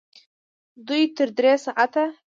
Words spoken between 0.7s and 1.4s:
دوه تر